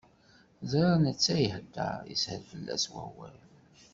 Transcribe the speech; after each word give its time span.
Ẓriɣ 0.71 0.95
netta 1.03 1.31
ad 1.35 1.41
ihdeṛ, 1.43 1.99
ishel 2.13 2.41
fell-as 2.51 2.85
wawal. 2.93 3.37